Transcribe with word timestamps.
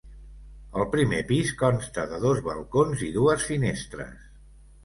El 0.79 0.85
primer 0.95 1.19
pis 1.31 1.51
consta 1.59 2.07
de 2.13 2.21
dos 2.25 2.41
balcons 2.49 3.07
i 3.09 3.11
dues 3.19 3.47
finestres. 3.51 4.29